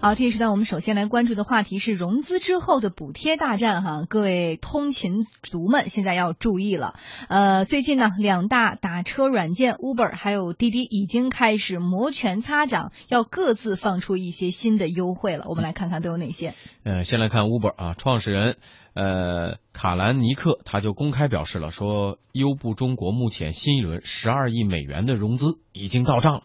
[0.00, 6.94] 好，这一时段我们首先来关注的话题是融资之后的补贴大战哈，各位通勤族们现在要注意了。
[7.28, 15.46] 呃，最近呢，两大打车软件 Uber 还有滴滴已经开始摩拳擦掌，要各自放出一些新的优惠了。
[15.48, 16.54] 我们来看看都有哪些。
[16.84, 18.56] 呃，先来看 Uber 啊，创始人
[18.94, 26.42] 呃卡兰尼克他就公开表示了，说优步中国目前新一轮十二亿美元的融资已经到账了。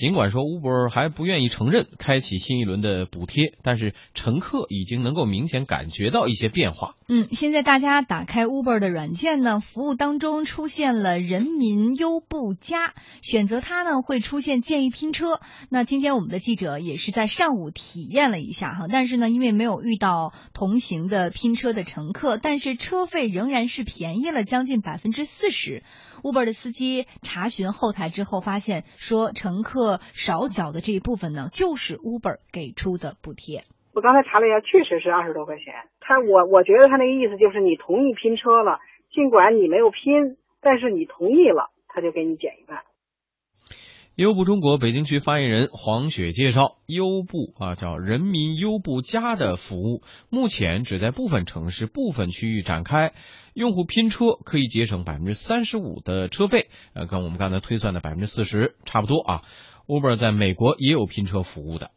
[0.00, 6.94] 尽管说 Uber 还不愿意承认开启新一轮的补贴，但是乘客已经能够明显感觉到一些变化。
[7.06, 15.38] 嗯，现在大家打开 Uber 的软件呢，服务当中出现了人民优步加，选择它呢会出现建议拼车。
[15.68, 25.82] 那今天我们的记者也是在上午体验了一下哈，但是呢，因为没有遇到同行的拼车的乘客，但是车费仍然是便宜了将近百分之四十。
[26.22, 29.89] Uber 的司机查询后台之后发现，说乘客。
[29.98, 33.64] 少缴的这一部分呢，就是 Uber 给出的补贴。
[33.92, 35.74] 我刚才查了一下，确实是二十多块钱。
[35.98, 38.78] 他我我觉得他那个意思就是，你同意拼车了，
[39.12, 42.82] 尽管你没有拼，但是你同意了，他就给你减一半。
[44.16, 53.12] 优步中国北京区发言人黄雪介绍，优步啊叫人民优步加的服务，目前只在部分城市、部分区域展开。
[53.54, 59.42] 用户拼车可以节省百分之三十五的车费，呃，跟我们刚才推算的百分之四十差不多啊。
[59.90, 61.90] Uber 在美国也有拼车服务的，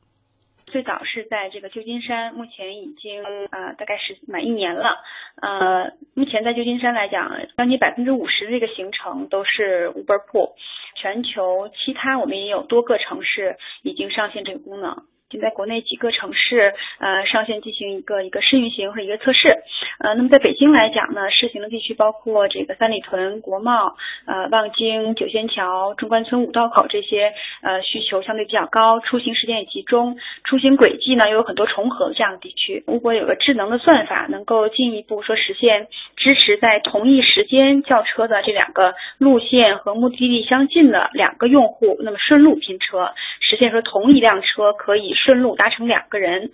[0.66, 4.98] 最早是在这个旧金山，目前已经呃大概是满一年了。
[5.40, 10.54] 呃，目前在旧金山来讲，将近百分之五十的这个行程都是 Uber Pool。
[10.96, 15.04] 全球其他我们也有多个城市已经上线这个功能。
[15.34, 19.50] 现在国内几个城市，呃，上线进行一个一个试运行和一个测试，
[19.98, 32.84] 呃，那么在北京来讲呢，试行的地区包括这个三里屯、国贸、呃，望京、九仙桥、中关村五道口这些，呃，需求相对比较高，出行时间也集中，出行轨迹呢又有很多重合这样的地区。
[32.86, 35.88] 如果有个智能的算法，能够进一步说实现
[36.24, 43.12] 支持在同一时间叫车的这两个路线和目的地相近的两个用户，那么顺路拼车，
[43.42, 45.14] 实现说同一辆车可以。
[45.14, 46.52] 顺路搭乘两个人。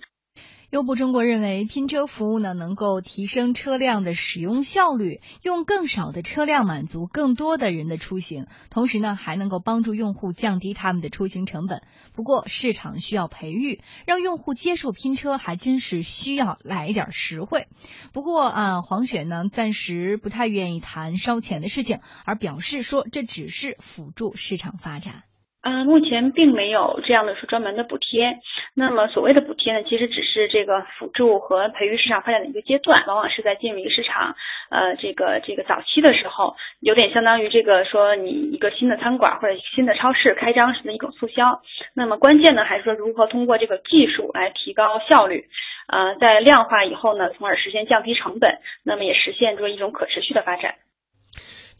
[0.70, 11.82] 优步中国认为，拼车服务呢能够提升车辆的使用效率，用更少的车辆满足更多的人的出行，同时呢还能够帮助用户降低他们的出行成本。
[12.14, 17.66] 不过市场需要培育，让用户接受拼车还真是需要来点实惠。
[18.12, 25.24] 不过啊，黄雪呢暂时不太愿意谈烧钱的事情，而表示说这只是辅助市场发展。
[25.62, 28.38] 呃，目前并没有这样的说专门的补贴。
[28.72, 34.36] 那么所谓的补贴呢，其实只是这个辅助和培育市场发展的一个阶段，往往是在进入一个市场，
[34.70, 41.60] 呃，这个这个早期的时候，有点相当于这个说你一个新的餐馆或者新的超市开张时的一种促销。
[41.94, 45.48] 那么关键呢，还是说如何通过这个技术来提高效率，
[45.88, 50.76] 呃，在量化以后呢，从而实现降低成本，那么也实现出一种可持续的发展。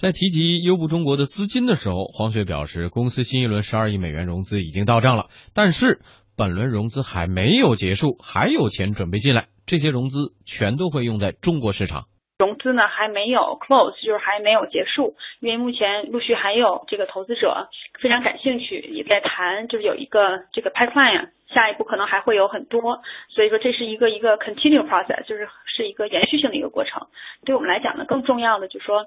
[0.00, 6.00] 在提及优步中国的资金的时候，黄雪表示，公司新一轮十二亿美元融资已经到账了，但是
[6.38, 12.04] 本轮融资还没有结束，还有钱准备进来，这些融资全都会用在中国市场。
[12.38, 17.68] 融资呢还没有 close，就是还没有结束，因为目前陆续还有这个投资者
[18.00, 27.08] 非常感兴趣，也在谈，就是有一个这个 pipeline，下一步可能还会有很多，所以说这是一个一个 continue process，就是是一个延续性的一个过程。
[27.44, 29.04] 对我们来讲呢，更重要的就是说。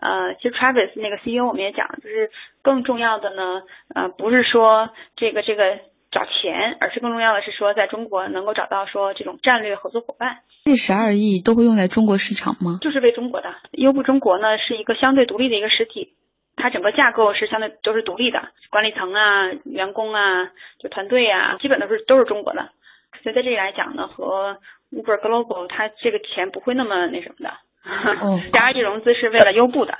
[0.00, 2.30] 呃，其实 Travis 那个 CEO 我们也讲，就是
[2.62, 3.62] 更重要的呢，
[3.94, 5.78] 呃，不是说这个这个
[6.10, 10.38] 找钱，而是更重要的是说，在中国能够找到说这种战略合作伙伴。
[10.64, 12.78] 这十二亿都会用在中国市场吗？
[12.80, 13.54] 就是为中国的。
[13.72, 16.14] 优步中国呢是一个相对独立的一个实体，
[16.56, 22.70] 它整个架构是相对都是独立的，管理层啊、员工啊、就团队啊，基本都是都是中国的。
[23.22, 24.58] 所以在这里来讲呢，和
[24.92, 27.52] Uber Global 它这个钱不会那么那什么的。
[28.20, 29.98] 哦， 十二亿融资是为了优步的。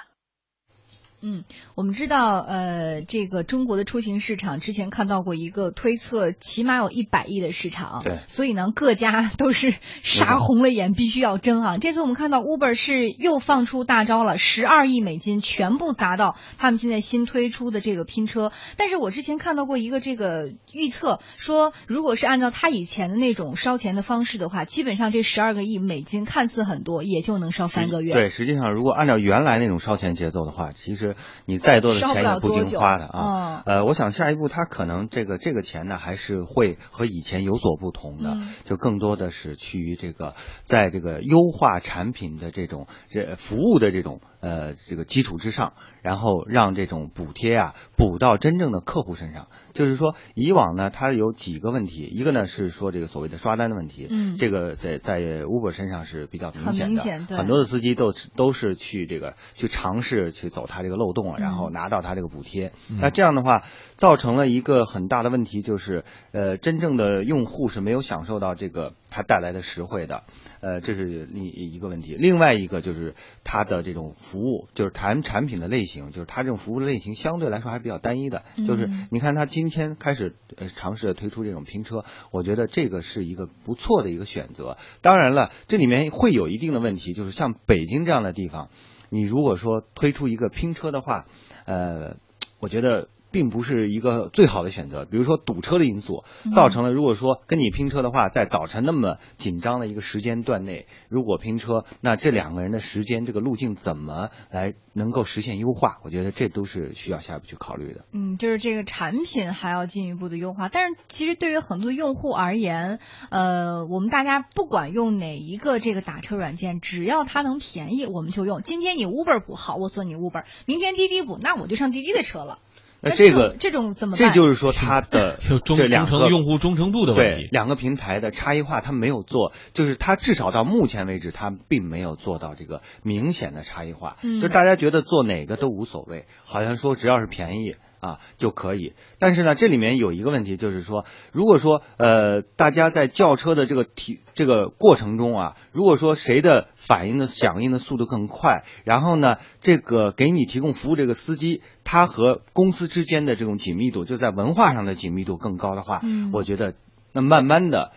[1.20, 1.42] 嗯，
[1.74, 8.02] 我们知道，呃，这个中国的出行市场之前看到过一个推测，起码有一百亿的市场。
[8.04, 11.78] 对，所以呢，各家都是杀红了眼，必须要争啊。
[11.82, 18.52] 这次我们看到 Uber 是又放出大招了，十二亿美金全部砸到他们现在新推出的这个拼车。
[18.76, 28.12] 但是我之前看到过一个这个预测，说如果是按照他以前的那种烧钱的方式的话，基本上这十二个亿美金看似很多，也就能烧三个月。
[28.12, 31.07] 对，实际上如果按照原来那种烧钱节奏的话，其实。
[31.46, 40.34] 你再多的钱也不经花的啊，呃，我想下一步他可能这个这个钱呢，还是会和以前有所不同的，就更多的是趋于这个，
[40.64, 49.49] 在这个优化产品的这种这服务的这种呃这个基础之上，然后让这种补贴啊补到真正的客户身上。
[49.73, 62.73] 就是说，以往呢，它有几个问题，一个呢是说这个所谓的刷单的问题，嗯，这个在在 Uber 身上是比较明显的，很多的司机都都是去这个去尝试去走它这个漏洞，然后拿到它这个补贴。
[63.00, 63.62] 那这样的话，
[63.96, 70.25] 造成了一个很大的问题，就是呃，真正的用户是没有享受到这个它带来的实惠的。
[70.60, 72.14] 呃，这是另一个问题。
[72.14, 73.14] 另外一个就是
[73.44, 78.43] 它的这种服务，就是谈产品的类型，就是它这种服务类型相对来说还比较单一的。
[78.66, 84.76] 就是你看，它今天开始呃尝试推出这种拼车，我觉得这个是一个不错的一个选择。
[85.00, 88.70] 当然了，这里面会有一定的问题，就是像北京这样的地方，
[89.10, 91.26] 你如果说推出一个拼车的话，
[91.66, 92.16] 呃，
[92.60, 93.08] 我觉得。
[93.30, 105.98] 并不是一个最好的选择，比如说堵车的因素，造成了如果说跟你拼车的话，在早晨那么紧张的一个时间段内，如果拼车，那这两个人的时间这个路径怎么来能够实现优化？
[106.04, 108.04] 我觉得这都是需要下一步去考虑的。
[108.12, 112.98] 嗯，就是这个产品还要进一步的优化，但是其实对于很多用户而言，
[113.31, 118.62] 呃，我们大家不管用哪一个这个打车软件，只要它能便宜，我们就用。
[118.62, 122.58] 今天你 Uber 补好，我做你 Uber；明天滴滴补，那我就上滴滴的车了。
[123.00, 124.16] 那这个这种怎么？
[124.16, 134.16] 这就是说，它的 这两个用户忠诚度的问题，两个平台的差异化，它没有做，就是它至少到目前为止，它并没有做到这个明显的差异化。
[134.22, 137.76] 嗯，就大家觉得做哪个都无所谓，好像说只要是便宜。
[138.00, 138.92] 啊，就可以。
[139.18, 156.02] 但是呢，这里面有一个问题，就是说，如果说呃，大家在叫车的这个提这个过程中啊，如果说谁的反应的响应的速度更快，然后呢，这个给你提供服务这个司机，他和公司之间的这种紧密度，就在文化上的紧密度更高的话，
[156.32, 156.74] 我觉得
[157.12, 157.92] 那慢慢的。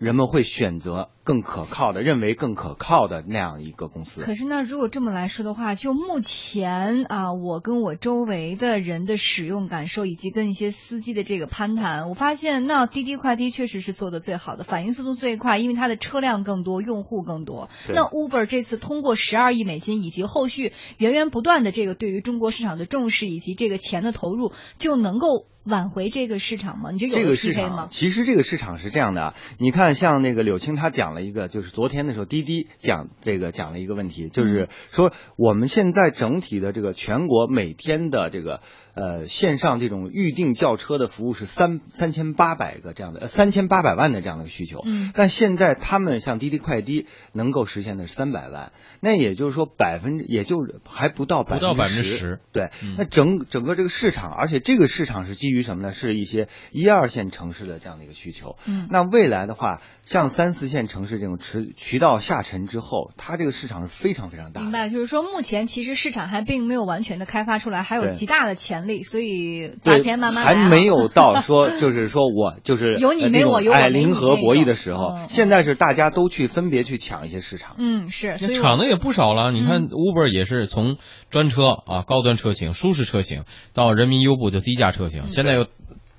[0.00, 4.22] 人们会选择更可靠的，认为更可靠的那样一个公司。
[4.22, 17.68] 可是呢，如果这么来说的话，就目前啊，我跟我周围的人的使用感受，以及跟一些司机的这个攀谈，我发现那滴滴快滴确实是做的最好的，反应速度最快，因为它的车辆更多，用户更多。
[17.88, 25.46] 那 Uber 这次通过十二亿美金以及后续源源不断的这个对于中国市场的重视以及这个钱的投入，就能够。
[25.64, 26.90] 挽回这个市场吗？
[26.90, 38.60] 你觉得有这个市场其实这个市场是这样的啊，你看像那个柳青他讲讲了一个，就是昨天的时候滴滴讲这个讲了一个问题，就是说我们现在整体的这个全国每天的这个。
[38.94, 44.80] 呃，线上这种预定轿车的服务是三三千八百个这样的，三千八百万的这样的一个需求。
[44.84, 52.40] 嗯，但现在他们像滴滴快滴能够实现的是三百万，那也就是说百分之也就还不到不到百分之十。
[52.52, 52.68] 对，
[52.98, 55.92] 那整整个这个市场，而且这个市场是基于什么呢？
[55.94, 58.56] 是一些一二线城市的这样的一个需求。
[58.66, 64.60] 嗯，那未来的话，像三四线城市这种渠渠道下沉之后，它这个市场是非常非常大。
[64.60, 68.81] 明白，就是说目前其实市场还并没有完全的开发出来，还有极大的潜。
[68.86, 77.76] 力，所以砸钱慢慢还没有到 说，就是说我就是有你没我有哎零和博弈的时候，现在是大家都去分别去抢一些市场。
[77.78, 79.52] 嗯，是，抢的也不少了。
[79.52, 80.96] 你看 Uber 也是从
[81.30, 83.44] 专车啊高端车型、舒适车型
[83.74, 85.66] 到人民优步的低价车型，现在又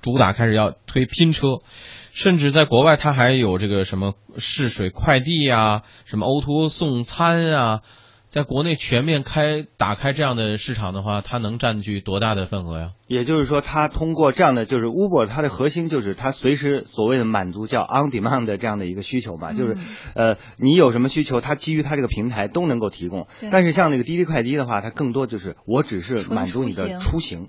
[0.02, 1.60] 主打开始要推拼车，
[2.12, 7.80] 甚至在国外它还有这个什么试水快递呀，什么 O2O 送餐啊。
[8.34, 12.90] 在国内全面开打开这样的市场的话，它能占据多大的份额呀？
[13.06, 19.76] 也就是说，它通过这样的，就是 Uber，它的核心就是它随时所谓的满足叫 on demand 的这样的一个需求吧，就是，
[20.16, 23.28] 呃，你有什么需求，它基于它这个平台都能够提供。
[23.52, 27.48] 但是像那个滴滴快滴的话，它更多就是我只是满足你的出行出行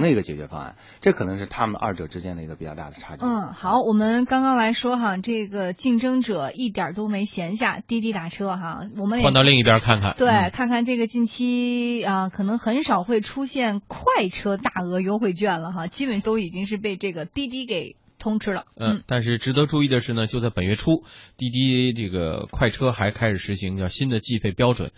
[0.00, 3.24] 的一个解决方案，这可能是他们二者之间的一个比较大的差距。
[3.24, 14.86] 嗯，好，我们刚刚来说哈，这个竞争者一点都没闲下，滴滴打车哈，我们换到另一边看看，对，看看这个近期啊，可能很少会出现快车大。
[14.86, 18.66] 额优惠券了哈，基本都已经是被这个滴滴给通吃了。
[18.78, 21.02] 嗯，但是值得注意的是呢，就在本月初，
[21.36, 24.92] 滴滴这个快车还开始实行叫新的计费标准。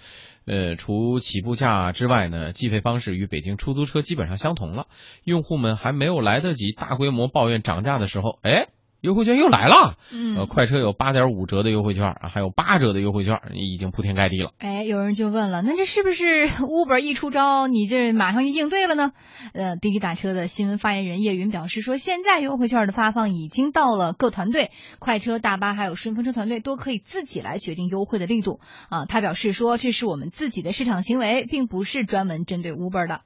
[0.49, 4.87] 呃，除起步价之外呢，计费方式与北京出租车基本上相同了。
[5.25, 8.69] 用户们还没有来得及大规模抱怨涨价的时候，哎。
[9.01, 14.51] 优惠券又来了，嗯，快车有八点五折的优惠券啊，还有八折的优惠券，已经铺天盖地了。
[14.59, 19.13] 哎，有人就问了，那这是不是 Uber 一出招，你这马上就应对了呢？
[19.53, 29.07] 呃，滴滴打车的新闻发言人叶云表示说，现在优惠券的发放已经到了各团队，快车、大巴还有顺风车团队都可以自己来决定优惠的力度啊。
[29.07, 33.21] 他表示说，这是我们自己的市场行为，并不是专门针对 Uber 的。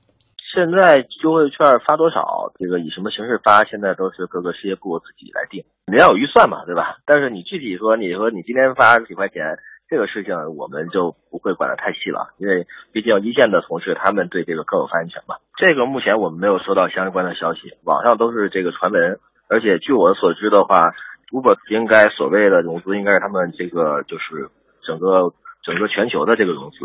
[0.53, 6.99] 现在优惠券发多少，这个以什么形式发，现在都是各个事业部自己来定，你要有预算嘛，对吧？
[7.07, 9.57] 但是你具体说，你说你今天发几块钱，
[9.89, 15.37] 这个事情我们就不会管得太细了，因为毕竟一线的同事他们对这个更有发言权嘛。
[15.57, 19.19] 这个目前我们没有收到相关的消息，网上都是这个传闻，
[19.49, 20.93] 而且据我所知的话
[21.31, 24.51] ，Uber 应该所谓的融资应该是他们这个就是
[24.85, 25.33] 整个
[25.63, 26.77] 整个全球的这个融资，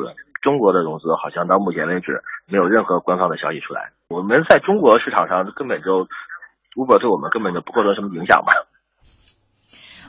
[0.41, 3.91] 中国的融资好像到目前为止没有任何官方的消息出来。
[4.10, 6.08] 我们在中国市场上根本就
[6.75, 8.53] Uber 对我们根本就不构成什么影响吧。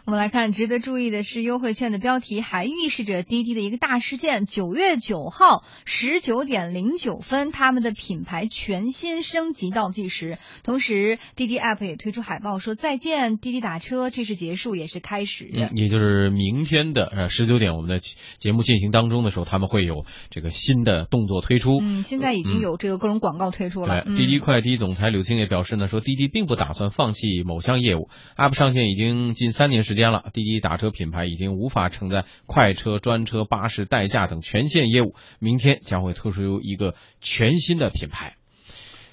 [0.08, 4.46] 我们来看，值得注意的是，优惠券的标题还预示着滴滴的一个大事件。
[4.46, 10.38] 九月九号十九点零九分，他们的品牌全新升级倒计时。
[10.64, 21.80] 同时，滴滴 App 也推出海报说：“再见，滴滴打车，这是结束，也是开始。”嗯，也就是明天的呃十九点，我们的节目进行当中的时候，他们会有这个新的动作推出。
[21.82, 24.04] 嗯，现在已经有这个各种广告推出了。
[24.06, 28.08] 对，滴滴快滴总裁柳青也表示呢，说滴滴并不打算放弃某项业务。
[28.38, 29.97] App 上线已经近三年时间。
[29.98, 38.36] 间了，滴滴打车品牌已经无法承载快车、专车、巴士、代驾等全线业务，明天将会推出一个全新的品牌。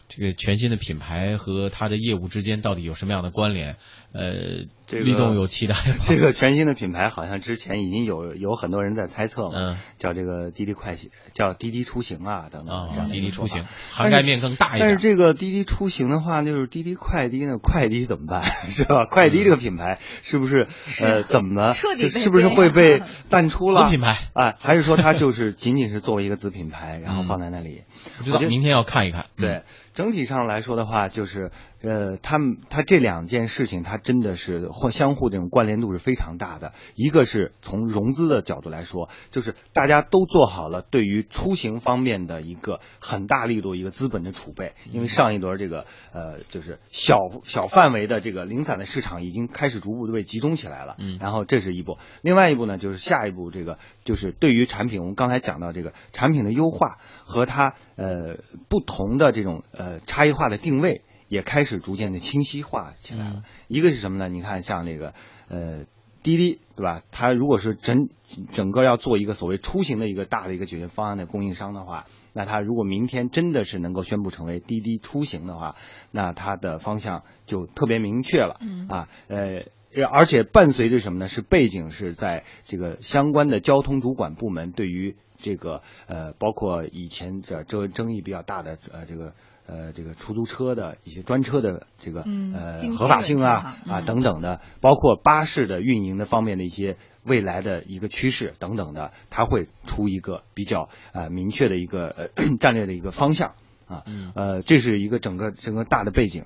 [0.07, 3.75] 这个全新的品牌和它的业务之间到底有什么样的关联？
[4.13, 4.65] 呃。
[4.87, 5.75] 这个立冬有期待
[6.07, 10.95] 这个全新的品牌好像之前已经有有很多人在猜测嘛，叫这个滴滴快
[11.33, 13.09] 叫滴滴出行啊等等。
[13.09, 14.87] 滴滴出行涵盖面更大一点。
[14.87, 17.57] 但是这个滴滴出行的话，就是滴滴快滴呢？
[17.57, 18.43] 快滴怎么办？
[18.71, 19.05] 是吧？
[19.09, 20.67] 快滴这个品牌是不是
[21.01, 21.71] 呃怎么？
[21.73, 23.83] 彻底是不是会被淡出了？
[23.85, 27.83] 子品牌哎，还是说它就是仅仅是作为一个子品牌，然后放在那里？
[28.19, 29.25] 我觉得明天要看一看。
[29.35, 29.63] 对，
[29.93, 31.51] 整体上来说的话，就是
[31.81, 35.45] 呃，他们他这两件事情，他真的是或相互这种。
[35.55, 36.73] 关联度是非常大的。
[36.95, 44.73] 一个是从融资的角度来说，就是大家都做好了对于出行方面的一个很大力度一个资本的储备。
[44.91, 50.95] 因为上一轮这个呃，就是小小范围的这个零散的市场已经开始逐步的被集中起来了。
[50.97, 51.97] 嗯，然后这是一步。
[52.21, 63.43] 另外一步呢，就是下一步这个就是对于产品，我们刚才讲到这个产品的优化和它呃不同的这种呃差异化的定位也开始逐渐的清晰化起来了。
[63.67, 64.27] 一个是什么呢？
[64.29, 65.13] 你看像这个。
[65.47, 65.85] 呃，
[66.23, 67.03] 滴滴对吧？
[67.11, 68.09] 它如果是整
[68.51, 75.75] 整个要做一个所谓出行的一个大的一个解决方案的供应商的话，那它如果明天真的是能够宣布成为滴滴出行的话，
[76.09, 78.57] 那它的方向就特别明确了。
[78.59, 79.65] 嗯啊，呃，
[80.11, 81.27] 而且伴随着什么呢？
[81.27, 89.35] 是背景是在这个相关的交通主管部门对于这个呃，包括以前这争争议比较大的呃这个。
[89.67, 92.21] 呃，这个出租车的一些专车的这个
[92.53, 102.29] 呃合法性啊啊等等的，包括巴士的运营的方面的一些未来的一个趋势等等的，它会出一个比较呃明确的一个呃
[102.59, 103.55] 战略的一个方向
[103.87, 104.03] 啊，
[104.35, 106.45] 呃，这是一个整个整个大的背景。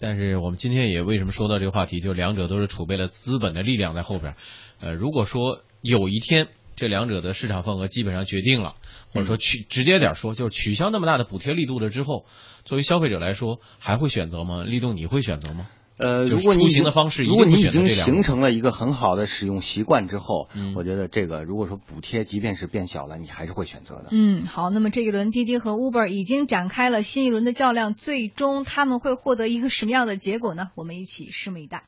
[0.00, 4.34] 但是我们今天也为什么说到这个话题，就两者都是储备了资本的力量在后边。
[4.80, 6.48] 呃，如果说有一天
[6.80, 8.76] 这两者的市场份额基本上决定了。
[9.12, 12.24] 或者说取直接点说，就是取消那么大的补贴力度了之后，
[12.64, 14.64] 作为消费者来说，还会选择吗？
[14.64, 15.68] 立冬你会选择吗？
[15.98, 24.06] 呃，如果你出行的方式，如果你已经形成了一个很好的使用习惯之后，我觉得这个如果说补贴即便是变小了，你还是会选择的。
[24.10, 30.70] 嗯，好，那么这一轮滴滴和 Uber 已经展开了新一轮的较量，最终他们会获得一个什么样的结果呢？
[30.74, 31.78] 我们一起拭目以待。